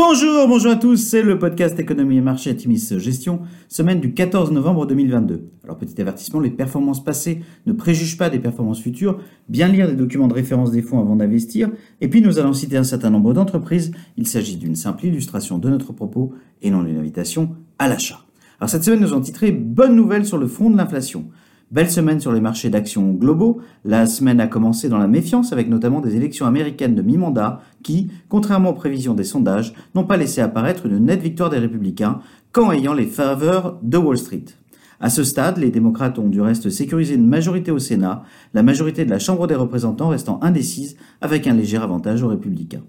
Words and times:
Bonjour, 0.00 0.46
bonjour 0.46 0.70
à 0.70 0.76
tous, 0.76 0.96
c'est 0.96 1.22
le 1.22 1.40
podcast 1.40 1.76
Économie 1.80 2.18
et 2.18 2.20
Marché 2.20 2.50
Atimis 2.50 2.86
Gestion, 2.98 3.40
semaine 3.68 3.98
du 3.98 4.14
14 4.14 4.52
novembre 4.52 4.86
2022. 4.86 5.50
Alors 5.64 5.76
petit 5.76 6.00
avertissement, 6.00 6.38
les 6.38 6.50
performances 6.52 7.02
passées 7.02 7.42
ne 7.66 7.72
préjugent 7.72 8.16
pas 8.16 8.30
des 8.30 8.38
performances 8.38 8.80
futures, 8.80 9.18
bien 9.48 9.66
lire 9.66 9.88
les 9.88 9.96
documents 9.96 10.28
de 10.28 10.34
référence 10.34 10.70
des 10.70 10.82
fonds 10.82 11.00
avant 11.00 11.16
d'investir, 11.16 11.68
et 12.00 12.06
puis 12.06 12.22
nous 12.22 12.38
allons 12.38 12.52
citer 12.52 12.76
un 12.76 12.84
certain 12.84 13.10
nombre 13.10 13.34
d'entreprises, 13.34 13.90
il 14.16 14.28
s'agit 14.28 14.56
d'une 14.56 14.76
simple 14.76 15.04
illustration 15.04 15.58
de 15.58 15.68
notre 15.68 15.92
propos 15.92 16.32
et 16.62 16.70
non 16.70 16.84
d'une 16.84 16.98
invitation 16.98 17.56
à 17.80 17.88
l'achat. 17.88 18.20
Alors 18.60 18.70
cette 18.70 18.84
semaine 18.84 19.00
nous 19.00 19.12
avons 19.12 19.20
titré 19.20 19.50
Bonne 19.50 19.96
nouvelle 19.96 20.24
sur 20.24 20.38
le 20.38 20.46
front 20.46 20.70
de 20.70 20.76
l'inflation. 20.76 21.26
Belle 21.70 21.90
semaine 21.90 22.18
sur 22.18 22.32
les 22.32 22.40
marchés 22.40 22.70
d'actions 22.70 23.12
globaux. 23.12 23.60
La 23.84 24.06
semaine 24.06 24.40
a 24.40 24.46
commencé 24.46 24.88
dans 24.88 24.96
la 24.96 25.06
méfiance 25.06 25.52
avec 25.52 25.68
notamment 25.68 26.00
des 26.00 26.16
élections 26.16 26.46
américaines 26.46 26.94
de 26.94 27.02
mi-mandat 27.02 27.60
qui, 27.82 28.10
contrairement 28.30 28.70
aux 28.70 28.74
prévisions 28.74 29.12
des 29.12 29.24
sondages, 29.24 29.74
n'ont 29.94 30.06
pas 30.06 30.16
laissé 30.16 30.40
apparaître 30.40 30.86
une 30.86 30.98
nette 30.98 31.20
victoire 31.20 31.50
des 31.50 31.58
républicains 31.58 32.20
qu'en 32.52 32.72
ayant 32.72 32.94
les 32.94 33.04
faveurs 33.04 33.78
de 33.82 33.98
Wall 33.98 34.16
Street. 34.16 34.46
À 34.98 35.10
ce 35.10 35.22
stade, 35.24 35.58
les 35.58 35.70
démocrates 35.70 36.18
ont 36.18 36.30
du 36.30 36.40
reste 36.40 36.70
sécurisé 36.70 37.14
une 37.14 37.28
majorité 37.28 37.70
au 37.70 37.78
Sénat, 37.78 38.22
la 38.54 38.62
majorité 38.62 39.04
de 39.04 39.10
la 39.10 39.18
Chambre 39.18 39.46
des 39.46 39.54
représentants 39.54 40.08
restant 40.08 40.40
indécise 40.42 40.96
avec 41.20 41.46
un 41.46 41.52
léger 41.52 41.76
avantage 41.76 42.22
aux 42.22 42.28
républicains. 42.28 42.82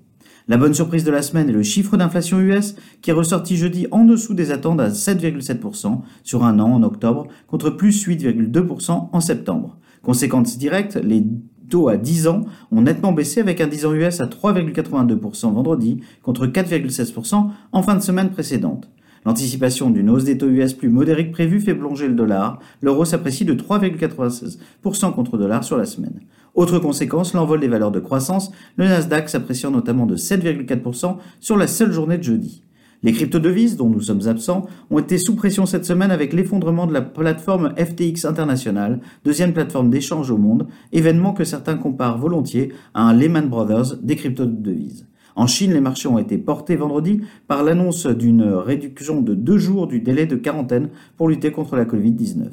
La 0.49 0.57
bonne 0.57 0.73
surprise 0.73 1.03
de 1.03 1.11
la 1.11 1.21
semaine 1.21 1.47
est 1.47 1.53
le 1.53 1.61
chiffre 1.61 1.95
d'inflation 1.95 2.39
US 2.39 2.75
qui 3.03 3.11
est 3.11 3.13
ressorti 3.13 3.55
jeudi 3.55 3.85
en 3.91 4.03
dessous 4.03 4.33
des 4.33 4.49
attentes 4.49 4.79
à 4.79 4.89
7,7% 4.89 5.99
sur 6.23 6.43
un 6.43 6.57
an 6.57 6.71
en 6.71 6.81
octobre 6.81 7.27
contre 7.45 7.69
plus 7.69 8.07
8,2% 8.07 9.09
en 9.13 9.21
septembre. 9.21 9.77
Conséquence 10.01 10.57
directe, 10.57 10.95
les 10.95 11.23
taux 11.69 11.87
à 11.87 11.97
10 11.97 12.27
ans 12.27 12.41
ont 12.71 12.81
nettement 12.81 13.11
baissé 13.11 13.41
avec 13.41 13.61
un 13.61 13.67
10 13.67 13.85
ans 13.85 13.93
US 13.93 14.21
à 14.21 14.25
3,82% 14.25 15.53
vendredi 15.53 16.01
contre 16.23 16.47
4,16% 16.47 17.49
en 17.71 17.83
fin 17.83 17.93
de 17.93 18.01
semaine 18.01 18.31
précédente. 18.31 18.89
L'anticipation 19.25 19.91
d'une 19.91 20.09
hausse 20.09 20.23
des 20.23 20.39
taux 20.39 20.49
US 20.49 20.73
plus 20.73 20.89
modérée 20.89 21.27
que 21.27 21.33
prévue 21.33 21.59
fait 21.59 21.75
plonger 21.75 22.07
le 22.07 22.15
dollar. 22.15 22.57
L'euro 22.81 23.05
s'apprécie 23.05 23.45
de 23.45 23.53
3,96% 23.53 25.13
contre 25.13 25.37
dollar 25.37 25.63
sur 25.63 25.77
la 25.77 25.85
semaine. 25.85 26.21
Autre 26.55 26.79
conséquence, 26.79 27.33
l'envol 27.33 27.59
des 27.59 27.67
valeurs 27.67 27.91
de 27.91 27.99
croissance, 27.99 28.51
le 28.75 28.85
Nasdaq 28.85 29.29
s'appréciant 29.29 29.71
notamment 29.71 30.05
de 30.05 30.17
7,4% 30.17 31.17
sur 31.39 31.57
la 31.57 31.67
seule 31.67 31.91
journée 31.91 32.17
de 32.17 32.23
jeudi. 32.23 32.63
Les 33.01 33.13
crypto-devises, 33.13 33.77
dont 33.77 33.89
nous 33.89 34.01
sommes 34.01 34.27
absents, 34.27 34.65
ont 34.91 34.99
été 34.99 35.17
sous 35.17 35.35
pression 35.35 35.65
cette 35.65 35.85
semaine 35.85 36.11
avec 36.11 36.33
l'effondrement 36.33 36.85
de 36.85 36.91
la 36.91 37.01
plateforme 37.01 37.73
FTX 37.77 38.25
International, 38.25 38.99
deuxième 39.23 39.53
plateforme 39.53 39.89
d'échange 39.89 40.31
au 40.31 40.37
monde, 40.37 40.67
événement 40.91 41.31
que 41.31 41.45
certains 41.45 41.77
comparent 41.77 42.17
volontiers 42.17 42.73
à 42.93 43.03
un 43.03 43.13
Lehman 43.13 43.47
Brothers 43.47 43.95
des 44.01 44.17
crypto-devises. 44.17 45.07
En 45.37 45.47
Chine, 45.47 45.71
les 45.71 45.79
marchés 45.79 46.09
ont 46.09 46.19
été 46.19 46.37
portés 46.37 46.75
vendredi 46.75 47.21
par 47.47 47.63
l'annonce 47.63 48.05
d'une 48.05 48.43
réduction 48.43 49.21
de 49.21 49.33
deux 49.33 49.57
jours 49.57 49.87
du 49.87 50.01
délai 50.01 50.25
de 50.25 50.35
quarantaine 50.35 50.89
pour 51.15 51.29
lutter 51.29 51.51
contre 51.51 51.77
la 51.77 51.85
Covid-19. 51.85 52.49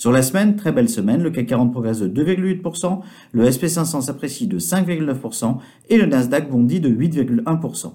Sur 0.00 0.12
la 0.12 0.22
semaine, 0.22 0.56
très 0.56 0.72
belle 0.72 0.88
semaine, 0.88 1.22
le 1.22 1.30
CAC 1.30 1.48
40 1.48 1.72
progresse 1.72 1.98
de 1.98 2.08
2,8%, 2.08 3.00
le 3.32 3.44
SP500 3.44 4.00
s'apprécie 4.00 4.46
de 4.46 4.58
5,9% 4.58 5.58
et 5.90 5.98
le 5.98 6.06
Nasdaq 6.06 6.48
bondit 6.48 6.80
de 6.80 6.88
8,1%. 6.88 7.92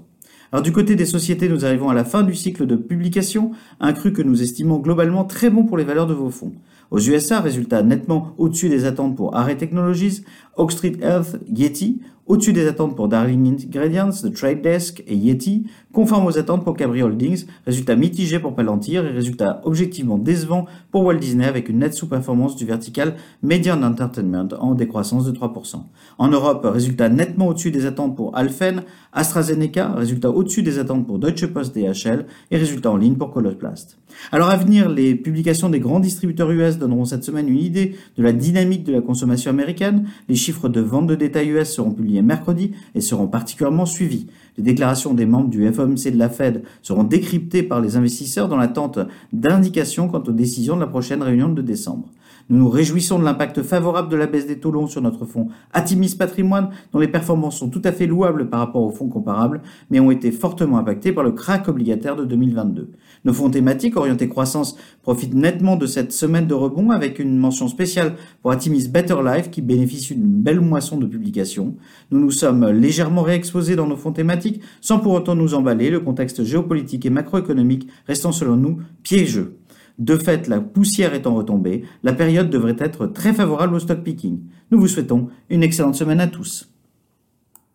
Alors 0.52 0.62
du 0.62 0.72
côté 0.72 0.94
des 0.94 1.08
sociétés, 1.08 1.50
nous 1.50 1.66
arrivons 1.66 1.90
à 1.90 1.96
la 1.96 2.04
fin 2.04 2.22
du 2.22 2.36
cycle 2.36 2.68
de 2.68 2.76
publication, 2.76 3.54
un 3.80 3.92
cru 3.92 4.14
que 4.14 4.22
nous 4.22 4.44
estimons 4.44 4.78
globalement 4.78 5.24
très 5.24 5.50
bon 5.50 5.64
pour 5.64 5.78
les 5.78 5.84
valeurs 5.84 6.06
de 6.06 6.14
vos 6.14 6.30
fonds. 6.30 6.54
Aux 6.92 7.00
USA, 7.00 7.42
résultat 7.42 7.82
nettement 7.82 8.36
au-dessus 8.38 8.70
des 8.70 8.86
attentes 8.86 9.16
pour 9.16 9.36
Array 9.36 9.58
Technologies, 9.58 10.24
Oak 10.58 10.74
Street 10.74 10.98
Health, 11.02 11.40
Yeti, 11.48 12.02
au-dessus 12.28 12.54
des 12.54 12.68
attentes 12.68 12.96
pour 12.96 13.08
Darling 13.08 13.66
Ingredients, 13.68 14.10
The 14.10 14.34
Trade 14.34 14.62
Desk 14.62 15.04
et 15.08 15.16
Yeti, 15.16 15.66
conforme 15.94 16.26
aux 16.26 16.38
attentes 16.38 16.64
pour 16.64 16.76
Cabri 16.76 17.04
Holdings, 17.04 17.46
résultat 17.66 17.96
mitigé 17.96 18.40
pour 18.40 18.56
Palantir 18.56 19.06
et 19.06 19.12
résultat 19.12 19.62
objectivement 19.64 20.18
décevant 20.18 20.66
pour 20.92 21.04
Walt 21.04 21.20
Disney 21.20 21.46
avec 21.46 21.70
une 21.70 21.80
nette 21.80 21.94
sous-performance 21.94 22.56
du 22.56 22.66
vertical 22.66 23.16
Median 23.44 23.82
Entertainment 23.84 24.50
en 24.60 24.74
décroissance 24.74 25.26
de 25.26 25.32
3%. 25.32 25.76
En 26.18 26.28
Europe, 26.28 26.66
résultat 26.66 27.10
nettement 27.10 27.48
au-dessus 27.48 27.72
des 27.72 27.86
attentes 27.86 28.16
pour 28.16 28.36
Alphen, 28.36 28.84
AstraZeneca, 29.14 29.94
résultat 29.94 30.30
au-dessus 30.30 30.64
des 30.64 30.80
attentes 30.80 31.06
pour 31.06 31.20
Deutsche 31.20 31.46
Post 31.46 31.76
DHL 31.76 32.26
et 32.52 32.58
résultat 32.58 32.92
en 32.92 32.98
ligne 32.98 33.16
pour 33.16 33.32
Coloplast. 33.32 34.00
Alors 34.32 34.50
à 34.50 34.58
venir, 34.58 34.90
les 34.90 35.16
publications 35.16 35.70
des 35.70 35.80
grands 35.80 36.00
distributeurs 36.00 36.50
US 36.52 36.78
donneront 36.78 37.06
cette 37.06 37.24
semaine 37.24 37.50
une 37.50 37.60
idée 37.60 37.96
de 38.18 38.24
la 38.24 38.34
dynamique 38.34 38.84
de 38.84 38.94
la 38.94 39.02
consommation 39.02 39.52
américaine. 39.52 40.08
Les 40.30 40.36
chiffres 40.36 40.70
de 40.70 40.82
vente 40.82 41.08
de 41.08 41.16
détail 41.16 41.50
US 41.50 41.70
seront 41.70 41.92
publiés 41.92 42.15
mercredi 42.22 42.72
et 42.94 43.02
seront 43.02 43.28
particulièrement 43.28 43.86
suivis. 43.86 44.28
Les 44.58 44.64
déclarations 44.64 45.14
des 45.14 45.26
membres 45.26 45.50
du 45.50 45.72
FOMC 45.72 46.12
de 46.12 46.18
la 46.18 46.30
Fed 46.30 46.64
seront 46.82 47.04
décryptées 47.04 47.64
par 47.64 47.82
les 47.82 47.98
investisseurs 47.98 48.48
dans 48.48 48.58
l'attente 48.58 49.00
d'indications 49.34 50.08
quant 50.08 50.24
aux 50.24 50.32
décisions 50.32 50.76
de 50.76 50.82
la 50.82 50.88
prochaine 50.88 51.22
réunion 51.22 51.50
de 51.50 51.62
décembre. 51.62 52.10
Nous 52.48 52.60
nous 52.60 52.70
réjouissons 52.70 53.18
de 53.18 53.24
l'impact 53.24 53.64
favorable 53.64 54.08
de 54.08 54.16
la 54.16 54.28
baisse 54.28 54.46
des 54.46 54.60
taux 54.60 54.70
longs 54.70 54.86
sur 54.86 55.02
notre 55.02 55.26
fonds 55.26 55.48
Atimis 55.74 56.16
Patrimoine, 56.16 56.70
dont 56.94 57.00
les 57.00 57.08
performances 57.08 57.58
sont 57.58 57.70
tout 57.70 57.82
à 57.84 57.92
fait 57.92 58.06
louables 58.06 58.52
par 58.52 58.60
rapport 58.60 58.84
aux 58.84 58.92
fonds 58.92 59.10
comparables, 59.10 59.64
mais 59.90 60.00
ont 60.00 60.12
été 60.12 60.32
fortement 60.32 60.78
impactés 60.78 61.12
par 61.12 61.24
le 61.24 61.32
crack 61.32 61.68
obligataire 61.68 62.16
de 62.16 62.24
2022. 62.24 62.92
Nos 63.24 63.34
fonds 63.34 63.50
thématiques 63.50 63.98
orientés 63.98 64.30
croissance 64.30 64.78
profitent 65.02 65.34
nettement 65.34 65.76
de 65.76 65.88
cette 65.88 66.12
semaine 66.12 66.46
de 66.46 66.54
rebond 66.54 66.92
avec 66.92 67.18
une 67.18 67.36
mention 67.36 67.68
spéciale 67.68 68.14
pour 68.44 68.52
Atimis 68.52 68.90
Better 68.90 69.18
Life 69.26 69.50
qui 69.50 69.64
bénéficie 69.64 70.14
d'une 70.14 70.44
belle 70.44 70.62
moisson 70.62 70.98
de 70.98 71.08
publications. 71.08 71.76
Nous 72.12 72.20
nous 72.20 72.32
sommes 72.32 72.68
légèrement 72.68 73.24
réexposés 73.24 73.76
dans 73.76 73.88
nos 73.88 73.98
fonds 73.98 74.12
thématiques 74.12 74.62
sans 74.82 75.00
pour 75.00 75.14
autant 75.14 75.36
nous 75.36 75.54
emballer, 75.54 75.90
le 75.90 76.00
contexte 76.00 76.44
géopolitique 76.44 77.06
et 77.06 77.10
macroéconomique 77.10 77.88
restant 78.08 78.32
selon 78.32 78.56
nous 78.56 78.80
piégeux. 79.04 79.58
De 79.98 80.18
fait, 80.18 80.48
la 80.48 80.60
poussière 80.60 81.14
étant 81.14 81.36
retombée, 81.36 81.84
la 82.04 82.14
période 82.14 82.50
devrait 82.50 82.76
être 82.80 83.08
très 83.08 83.34
favorable 83.34 83.76
au 83.76 83.80
stock 83.80 84.04
picking. 84.04 84.42
Nous 84.72 84.80
vous 84.80 84.88
souhaitons 84.88 85.30
une 85.50 85.64
excellente 85.64 85.96
semaine 85.96 86.20
à 86.20 86.28
tous. 86.28 86.75